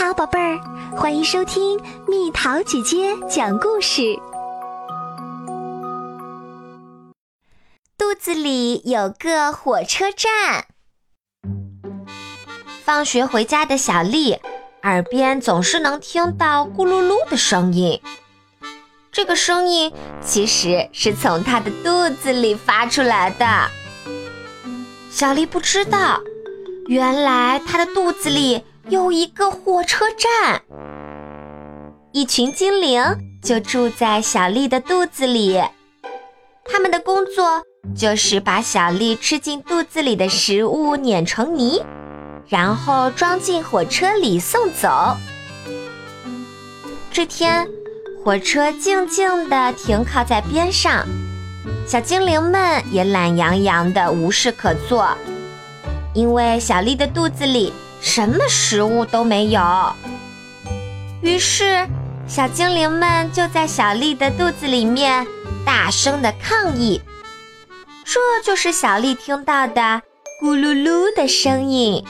[0.00, 0.58] 好，宝贝儿，
[0.96, 4.18] 欢迎收听蜜桃姐姐讲故事。
[7.98, 10.64] 肚子里有个火车站。
[12.82, 14.38] 放学回家的小丽，
[14.84, 18.00] 耳边总是能听到咕噜噜的声音。
[19.12, 19.92] 这个声音
[20.24, 23.68] 其实是从她的肚子里发出来的。
[25.10, 26.22] 小丽不知道，
[26.86, 28.64] 原来她的肚子里。
[28.90, 30.62] 有一个火车站，
[32.10, 33.00] 一群精灵
[33.40, 35.62] 就住在小丽的肚子里。
[36.64, 37.62] 他们的工作
[37.96, 41.80] 就是把小丽吃进肚子里的食物碾成泥，
[42.48, 45.16] 然后装进火车里送走。
[47.12, 47.68] 这天，
[48.24, 51.06] 火车静静地停靠在边上，
[51.86, 55.16] 小精灵们也懒洋洋的无事可做，
[56.12, 57.72] 因为小丽的肚子里。
[58.00, 59.60] 什么食物都没有，
[61.22, 61.86] 于是
[62.26, 65.26] 小精灵们就在小丽的肚子里面
[65.64, 67.00] 大声的抗议。
[68.04, 70.02] 这就是小丽听到的
[70.42, 72.04] 咕噜噜的声音。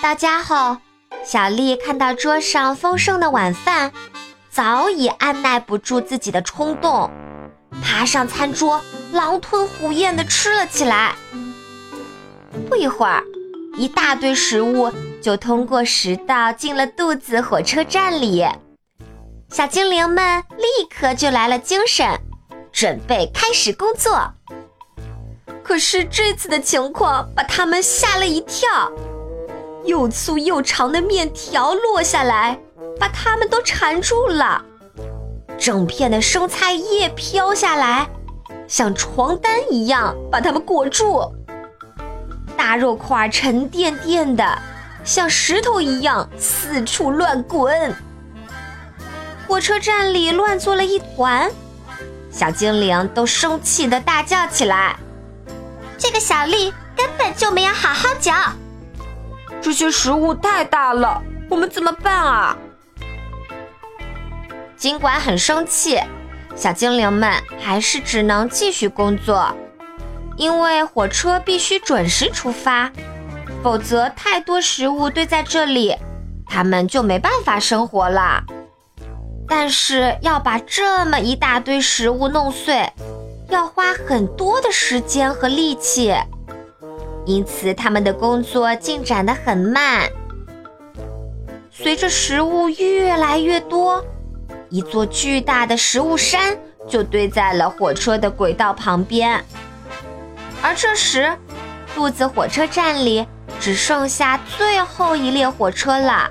[0.00, 0.76] 到家后，
[1.24, 3.90] 小丽看到桌上丰盛的晚饭，
[4.50, 7.10] 早已按耐不住自己的冲动，
[7.82, 8.80] 爬上餐桌，
[9.12, 11.16] 狼吞虎咽的吃了起来。
[12.68, 13.24] 不一会儿。
[13.78, 18.44] 一大堆食物就通过食道进了肚子火车站里，
[19.50, 22.18] 小精灵们立刻就来了精神，
[22.72, 24.34] 准备开始工作。
[25.62, 28.90] 可是这次的情况把他们吓了一跳，
[29.84, 32.58] 又粗又长的面条落下来，
[32.98, 34.60] 把他们都缠住了；
[35.56, 38.10] 整片的生菜叶飘下来，
[38.66, 41.22] 像床单一样把他们裹住。
[42.58, 44.58] 大肉块沉甸甸的，
[45.04, 47.94] 像石头一样四处乱滚。
[49.46, 51.48] 火车站里乱作了一团，
[52.32, 54.96] 小精灵都生气的大叫起来
[55.96, 58.34] ：“这个小丽根本就没有好好嚼！
[59.62, 62.56] 这些食物太大了，我们怎么办啊？”
[64.76, 66.00] 尽管很生气，
[66.56, 69.56] 小精灵们还是只能继续工作。
[70.38, 72.90] 因为火车必须准时出发，
[73.62, 75.96] 否则太多食物堆在这里，
[76.46, 78.44] 他们就没办法生活了。
[79.48, 82.88] 但是要把这么一大堆食物弄碎，
[83.48, 86.14] 要花很多的时间和力气，
[87.26, 90.08] 因此他们的工作进展得很慢。
[91.72, 94.04] 随着食物越来越多，
[94.68, 96.56] 一座巨大的食物山
[96.88, 99.42] 就堆在了火车的轨道旁边。
[100.62, 101.36] 而这时，
[101.94, 103.26] 肚子火车站里
[103.60, 106.28] 只剩下最后一列火车了，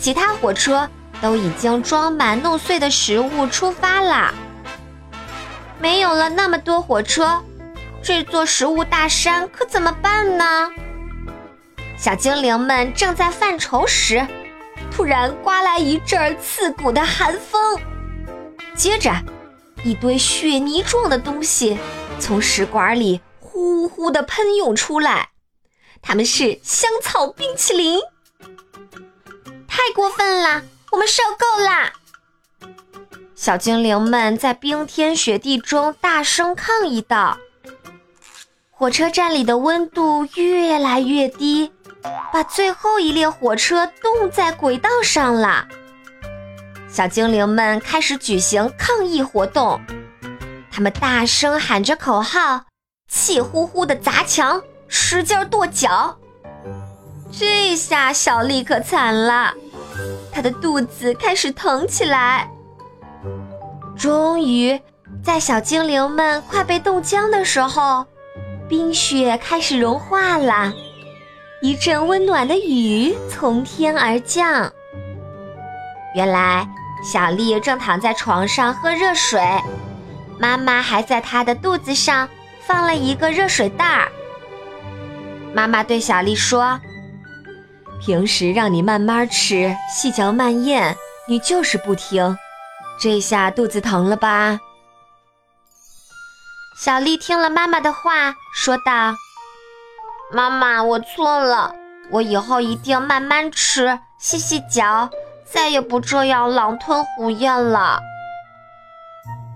[0.00, 0.88] 其他火车
[1.20, 4.32] 都已经装满弄碎的食物出发了。
[5.78, 7.42] 没有了那么多火车，
[8.02, 10.70] 这座食物大山可怎么办呢？
[11.98, 14.26] 小精灵们正在犯愁时，
[14.90, 17.78] 突然刮来一阵刺骨的寒风，
[18.74, 19.12] 接着，
[19.82, 21.78] 一堆雪泥状的东西
[22.18, 23.20] 从食管里。
[23.48, 25.30] 呼呼的喷涌出来，
[26.02, 27.98] 他们是香草冰淇淋，
[29.66, 30.62] 太过分了，
[30.92, 31.94] 我们受够啦！
[33.34, 37.38] 小精灵们在冰天雪地中大声抗议道
[38.70, 41.72] ：“火车站里的温度越来越低，
[42.34, 45.66] 把最后一列火车冻在轨道上了。”
[46.92, 49.80] 小精灵们开始举行抗议活动，
[50.76, 52.66] 他们大声喊着口号。
[53.10, 56.14] 气呼呼的砸墙，使劲跺脚。
[57.32, 59.54] 这下小丽可惨了，
[60.30, 62.50] 她的肚子开始疼起来。
[63.96, 64.78] 终于，
[65.24, 68.04] 在小精灵们快被冻僵的时候，
[68.68, 70.74] 冰雪开始融化了，
[71.62, 74.70] 一阵温暖的雨从天而降。
[76.14, 76.68] 原来，
[77.02, 79.40] 小丽正躺在床上喝热水，
[80.38, 82.28] 妈妈还在她的肚子上。
[82.66, 84.10] 放了一个热水袋儿。
[85.54, 86.80] 妈妈对小丽说
[88.02, 90.96] ：“平时让你慢慢吃，细嚼慢咽，
[91.28, 92.36] 你就是不听。
[93.00, 94.58] 这下肚子疼了吧？”
[96.76, 99.14] 小丽听了妈妈的话，说道
[100.34, 101.72] ：“妈妈，我错了，
[102.10, 105.08] 我以后一定慢慢吃，细细嚼，
[105.44, 108.00] 再也不这样狼吞虎咽了。”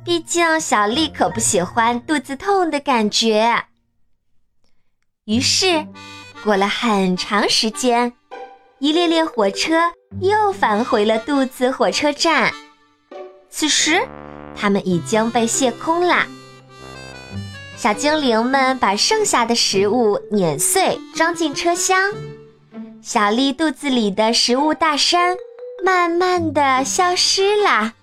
[0.05, 3.65] 毕竟小丽可不喜欢肚子痛的感觉。
[5.27, 5.87] 于是，
[6.43, 8.13] 过了很长时间，
[8.79, 12.53] 一列列火车又返回了肚子火车站。
[13.51, 14.01] 此时，
[14.57, 16.27] 它们已经被卸空啦。
[17.77, 22.13] 小精灵们把剩下的食物碾碎，装进车厢。
[23.03, 25.37] 小丽肚子里的食物大山
[25.85, 27.95] 慢慢的消失啦。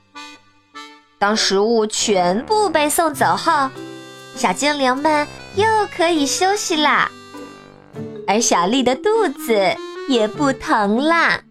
[1.20, 3.70] 当食物全部被送走后，
[4.36, 5.66] 小精灵们又
[5.96, 7.10] 可以休息啦。
[8.28, 9.76] 而小丽的肚子
[10.08, 11.42] 也不疼啦。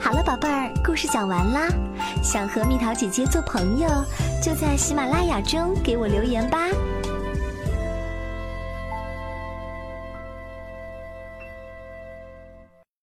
[0.00, 1.68] 好了，宝贝儿，故事讲完啦。
[2.24, 3.88] 想和蜜桃姐姐做朋友，
[4.42, 6.58] 就在喜马拉雅中给我留言吧。